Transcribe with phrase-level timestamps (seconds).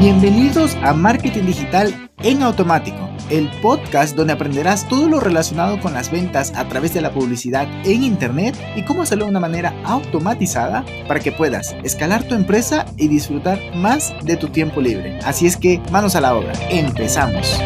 [0.00, 6.10] Bienvenidos a Marketing Digital en Automático, el podcast donde aprenderás todo lo relacionado con las
[6.10, 10.86] ventas a través de la publicidad en Internet y cómo hacerlo de una manera automatizada
[11.06, 15.18] para que puedas escalar tu empresa y disfrutar más de tu tiempo libre.
[15.18, 17.60] Así es que manos a la obra, empezamos.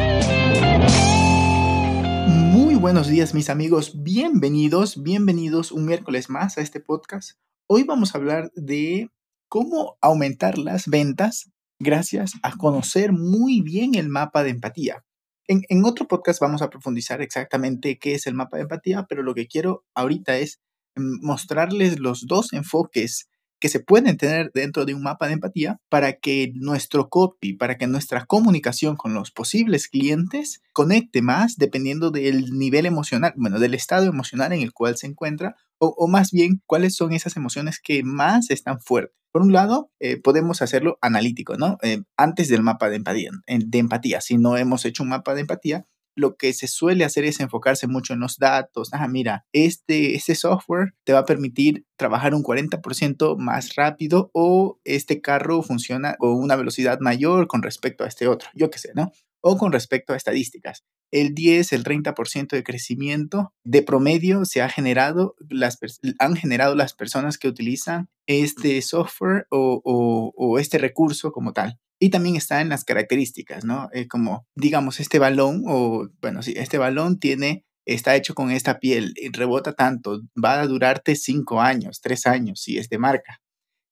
[2.27, 7.39] Muy buenos días mis amigos, bienvenidos, bienvenidos un miércoles más a este podcast.
[7.69, 9.09] Hoy vamos a hablar de
[9.49, 15.05] cómo aumentar las ventas gracias a conocer muy bien el mapa de empatía.
[15.47, 19.35] En, otro podcast vamos a profundizar exactamente qué es el mapa de empatía, pero lo
[19.35, 20.61] que quiero ahorita es
[20.97, 23.29] mm, mostrarles los dos enfoques
[23.61, 27.79] que se pueden tener dentro de un mapa de empatía para que nuestro copy, para
[27.79, 33.75] que nuestra comunicación con los posibles clientes conecte más dependiendo del nivel emocional, bueno, del
[33.75, 38.03] estado emocional en el cual se encuentra o, más bien cuáles son esas emociones que
[38.03, 39.17] más están fuertes.
[39.33, 41.79] Por un lado, eh, podemos hacerlo analítico, ¿no?
[41.83, 44.21] Eh, antes del mapa de empatía, de empatía.
[44.21, 47.87] Si no hemos hecho un mapa de empatía, lo que se suele hacer es enfocarse
[47.87, 48.91] mucho en los datos.
[48.93, 54.79] Ah, mira, este, este software te va a permitir trabajar un 40% más rápido o
[54.85, 58.93] este carro funciona con una velocidad mayor con respecto a este otro, yo qué sé,
[58.95, 59.13] ¿no?
[59.41, 64.69] O con respecto a estadísticas el 10, el 30% de crecimiento de promedio se ha
[64.69, 65.79] generado, las,
[66.19, 71.79] han generado las personas que utilizan este software o, este recurso como tal.
[72.01, 73.89] Y también está en las características, ¿no?
[73.93, 78.81] Eh, como, digamos, este balón, o bueno, sí, este balón tiene, está hecho con esta
[78.81, 83.41] piel, y rebota tanto, va a durarte 5 años, 3 años, si es de marca.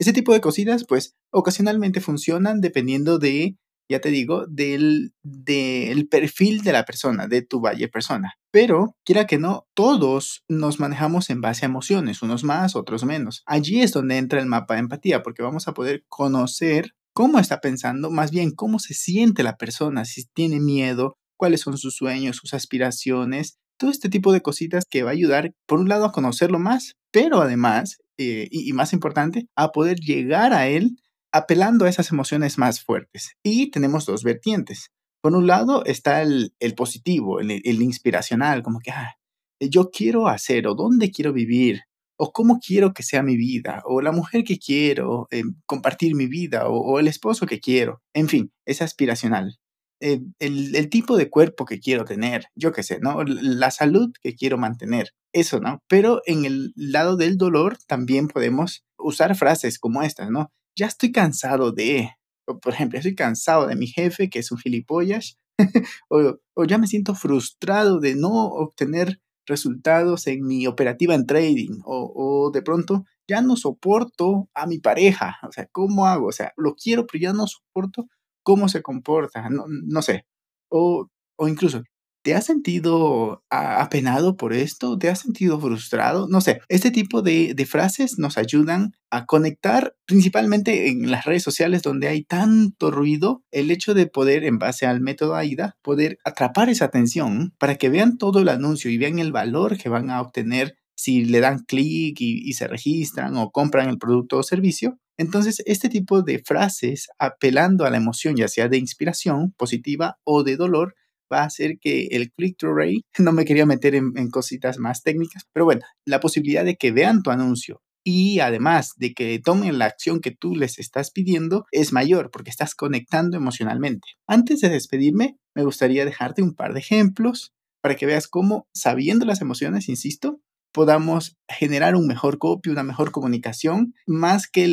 [0.00, 3.56] Ese tipo de cositas, pues, ocasionalmente funcionan dependiendo de
[3.88, 8.34] ya te digo, del, del perfil de la persona, de tu valle persona.
[8.50, 13.42] Pero, quiera que no, todos nos manejamos en base a emociones, unos más, otros menos.
[13.46, 17.60] Allí es donde entra el mapa de empatía, porque vamos a poder conocer cómo está
[17.60, 22.36] pensando, más bien cómo se siente la persona, si tiene miedo, cuáles son sus sueños,
[22.36, 26.12] sus aspiraciones, todo este tipo de cositas que va a ayudar, por un lado, a
[26.12, 30.96] conocerlo más, pero además, eh, y más importante, a poder llegar a él
[31.32, 33.36] apelando a esas emociones más fuertes.
[33.42, 34.92] Y tenemos dos vertientes.
[35.22, 39.14] Por un lado está el, positivo, el, inspiracional, como que, ah,
[39.60, 41.82] yo quiero hacer o dónde quiero vivir
[42.16, 46.26] o cómo quiero que sea mi vida, o la mujer que quiero eh, compartir mi
[46.26, 48.00] vida, o, el esposo que quiero.
[48.14, 49.58] En fin, es aspiracional.
[50.00, 53.24] Eh, el, el, tipo de cuerpo que quiero tener, yo qué sé, ¿no?
[53.24, 55.80] La salud que quiero mantener, eso, ¿no?
[55.88, 60.52] Pero en el lado del dolor también podemos usar frases como estas, ¿no?
[60.76, 62.10] Ya estoy cansado de,
[62.46, 65.38] por ejemplo, estoy cansado de mi jefe que es un gilipollas,
[66.08, 71.80] o, o, ya me siento frustrado de no obtener resultados en mi operativa en trading,
[71.84, 76.26] o, o, de pronto ya no soporto a mi pareja, o sea, ¿cómo hago?
[76.28, 78.06] O sea, lo quiero, pero ya no soporto
[78.42, 80.26] cómo se comporta, no, no sé,
[80.68, 81.82] o, o incluso
[82.22, 84.96] ¿Te has sentido apenado por esto?
[84.96, 86.28] ¿Te has sentido frustrado?
[86.28, 91.82] No sé, este tipo de, frases nos ayudan a conectar principalmente en las redes sociales
[91.82, 96.68] donde hay tanto ruido, el hecho de poder, en base al método AIDA, poder atrapar
[96.68, 100.20] esa atención para que vean todo el anuncio y vean el valor que van a
[100.20, 105.00] obtener si le dan clic y, se registran o compran el producto o servicio.
[105.16, 110.44] Entonces, este tipo de frases apelando a la emoción, ya sea de inspiración positiva o
[110.44, 110.94] de dolor,
[111.32, 115.44] va a hacer que el click-through rate, no me quería meter en, cositas más técnicas,
[115.52, 119.86] pero bueno, la posibilidad de que vean tu anuncio y además de que tomen la
[119.86, 124.08] acción que tú les estás pidiendo es mayor porque estás conectando emocionalmente.
[124.26, 129.24] Antes de despedirme, me gustaría dejarte un par de ejemplos para que veas cómo, sabiendo
[129.24, 130.40] las emociones, insisto,
[130.72, 134.66] podamos generar un mejor copy, una mejor comunicación, más que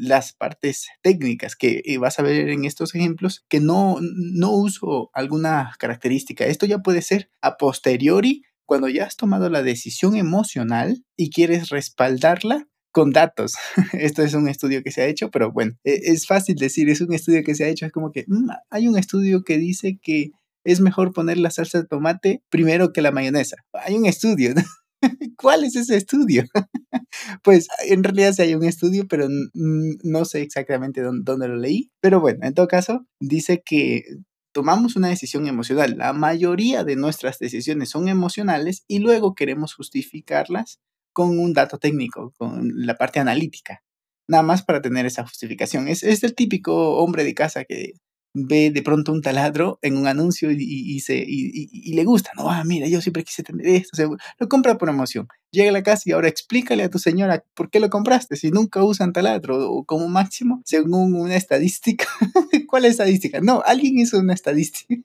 [0.00, 5.10] las partes técnicas que eh, vas a ver en estos ejemplos, que no, no uso
[5.12, 6.46] alguna característica.
[6.46, 11.68] Esto ya puede ser a posteriori, cuando ya has tomado la decisión emocional y quieres
[11.68, 13.54] respaldarla con datos.
[13.92, 17.00] Esto es un estudio que se ha hecho, pero bueno, e, es fácil decir, es
[17.00, 19.98] un estudio que se ha hecho, es como que mm, hay un estudio que dice
[20.00, 20.30] que
[20.64, 23.56] es mejor poner la salsa de tomate primero que la mayonesa.
[23.72, 24.54] Hay un estudio.
[25.36, 26.44] ¿Cuál es ese estudio?
[27.42, 31.90] pues en realidad hay un estudio, pero no sé exactamente dónde, lo leí.
[32.00, 34.04] Pero bueno, en todo caso, dice que
[34.52, 35.96] tomamos una decisión emocional.
[35.96, 40.78] La mayoría de nuestras decisiones son emocionales y luego queremos justificarlas
[41.12, 43.82] con un dato técnico, con la parte analítica.
[44.28, 45.88] Nada más para tener esa justificación.
[45.88, 47.94] Es, es el típico hombre de casa que
[48.34, 52.64] ve de pronto un taladro en un anuncio y, se, y, le gusta, no, ah,
[52.64, 55.28] mira, yo siempre quise tener esto, lo compra por emoción.
[55.52, 58.50] Llega a la casa y ahora explícale a tu señora por qué lo compraste, si
[58.50, 62.06] nunca usan taladro o como máximo, según una estadística,
[62.68, 63.42] ¿cuál estadística?
[63.42, 65.02] No, alguien hizo una estadística.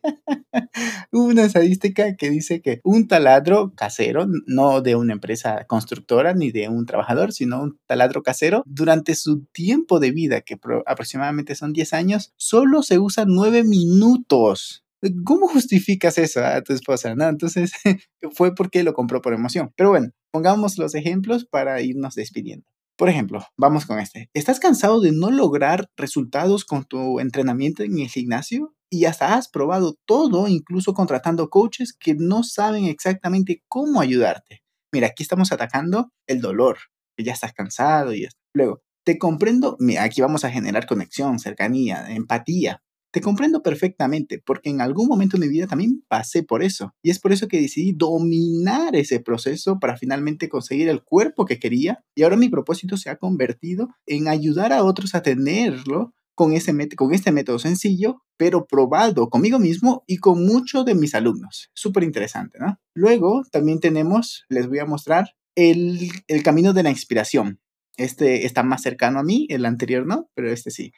[1.12, 6.70] una estadística que dice que un taladro casero, no de una empresa constructora ni de
[6.70, 11.92] un trabajador, sino un taladro casero, durante su tiempo de vida, que aproximadamente son 10
[11.92, 14.86] años, solo se usa 9 minutos.
[15.24, 17.16] ¿Cómo justificas eso a tu esposa?
[17.16, 17.28] ¿no?
[17.28, 17.72] Entonces
[18.34, 19.72] fue porque lo compró por emoción.
[19.76, 22.66] Pero bueno, pongamos los ejemplos para irnos despidiendo.
[22.98, 24.30] Por ejemplo, vamos con este.
[24.34, 28.74] ¿Estás cansado de no lograr resultados con tu entrenamiento en el gimnasio?
[28.90, 34.64] Y hasta has probado todo, incluso contratando coaches que no saben exactamente cómo ayudarte.
[34.92, 36.78] Mira, aquí estamos atacando el dolor,
[37.18, 42.84] ya estás cansado y luego te comprendo, aquí vamos a generar conexión, cercanía, empatía.
[43.18, 46.94] Te comprendo perfectamente porque en algún momento de mi vida también pasé por eso.
[47.02, 51.58] Y es por eso que decidí dominar ese proceso para finalmente conseguir el cuerpo que
[51.58, 52.06] quería.
[52.14, 56.76] Y ahora mi propósito se ha convertido en ayudar a otros a tenerlo con, ese
[56.96, 61.72] con este método sencillo, pero probado conmigo mismo y con muchos de mis alumnos.
[61.74, 62.80] Súper interesante, ¿no?
[62.94, 67.60] Luego también tenemos, les voy a mostrar el, el camino de la inspiración.
[67.98, 70.92] Este está más cercano a mí, el anterior no, pero este sí.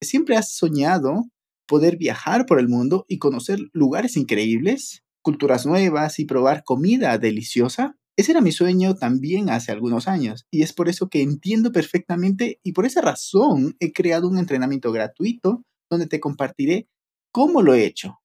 [0.00, 1.22] Siempre has soñado
[1.66, 7.96] poder viajar por el mundo y conocer lugares increíbles, culturas nuevas y probar comida deliciosa.
[8.16, 12.60] Ese era mi sueño también hace algunos años y es por eso que entiendo perfectamente
[12.62, 16.88] y por esa razón he creado un entrenamiento gratuito donde te compartiré
[17.32, 18.18] cómo lo he hecho.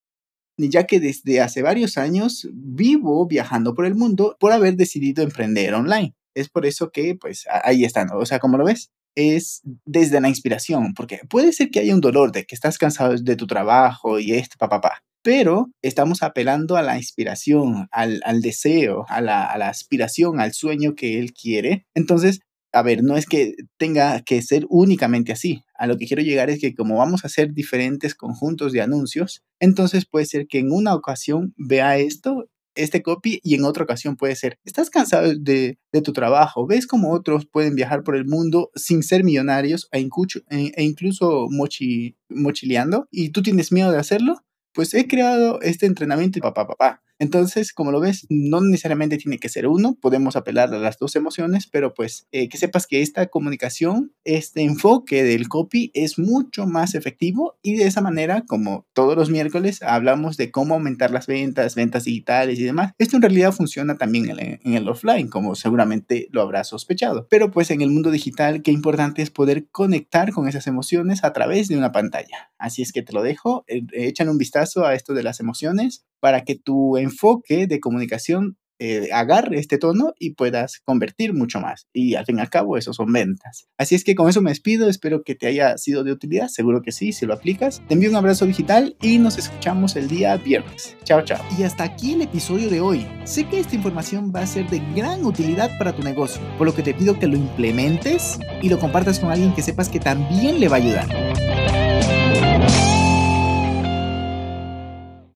[0.57, 5.73] Ya que desde hace varios años vivo viajando por el mundo por haber decidido emprender
[5.75, 6.15] online.
[6.35, 8.09] Es por eso que, pues, ahí están.
[8.13, 12.01] O sea, como lo ves, es desde la inspiración, porque puede ser que haya un
[12.01, 15.03] dolor de que estás cansado de tu trabajo y esto, papá, papá.
[15.23, 20.93] Pero estamos apelando a la inspiración, al, deseo, a la, a la aspiración, al sueño
[20.95, 21.87] que él quiere.
[21.95, 22.41] Entonces,
[22.71, 25.63] a ver, no es que tenga que ser únicamente así.
[25.75, 29.43] A lo que quiero llegar es que como vamos a hacer diferentes conjuntos de anuncios,
[29.59, 32.47] entonces puede ser que en una ocasión vea esto
[32.77, 37.11] este copy y en otra ocasión puede ser, estás cansado de, tu trabajo, ves cómo
[37.11, 43.29] otros pueden viajar por el mundo sin ser millonarios e, e, e incluso mochileando y
[43.29, 44.43] tú tienes miedo de hacerlo,
[44.73, 47.01] pues he creado este entrenamiento y papá, papá.
[47.19, 51.15] Entonces, como lo ves, no necesariamente tiene que ser uno, podemos apelar a las dos
[51.15, 56.67] emociones, pero pues eh, que sepas que esta comunicación, este enfoque del copy es mucho
[56.67, 61.27] más efectivo y de esa manera, como todos los miércoles, hablamos de cómo aumentar las
[61.27, 62.93] ventas, ventas digitales y demás.
[62.97, 67.27] Esto en realidad funciona también en, el offline, como seguramente lo habrás sospechado.
[67.29, 71.33] Pero pues en el mundo digital, qué importante es poder conectar con esas emociones a
[71.33, 72.51] través de una pantalla.
[72.57, 76.05] Así es que te lo dejo, eh, échale un vistazo a esto de las emociones
[76.19, 81.87] para que tu enfoque de comunicación eh, agarre este tono y puedas convertir mucho más.
[81.93, 83.67] Y al fin y al cabo, eso son ventas.
[83.77, 84.87] Así es que con eso me despido.
[84.87, 86.47] Espero que te haya sido de utilidad.
[86.47, 87.81] Seguro que sí, si lo aplicas.
[87.87, 90.95] Te envío un abrazo digital y nos escuchamos el día viernes.
[91.03, 91.43] Chao, chao.
[91.57, 93.07] Y hasta aquí el episodio de hoy.
[93.23, 96.75] Sé que esta información va a ser de gran utilidad para tu negocio, por lo
[96.75, 100.59] que te pido que lo implementes y lo compartas con alguien que sepas que también
[100.59, 101.46] le va a ayudar.